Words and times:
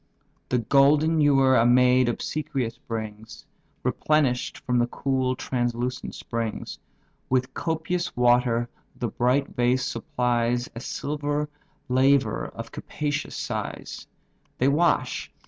The 0.49 0.57
golden 0.57 1.21
ewer 1.21 1.55
a 1.55 1.63
maid 1.63 2.09
obsequious 2.09 2.75
brings, 2.79 3.45
Replenish'd 3.83 4.57
from 4.57 4.79
the 4.79 4.87
cool, 4.87 5.35
translucent 5.35 6.15
springs; 6.15 6.79
With 7.29 7.53
copious 7.53 8.15
water 8.17 8.67
the 8.95 9.09
bright 9.09 9.49
vase 9.49 9.85
supplies 9.85 10.67
A 10.73 10.79
silver 10.79 11.49
laver 11.87 12.47
of 12.47 12.71
capacious 12.71 13.35
size; 13.35 14.07
They 14.57 14.67
wash. 14.67 15.31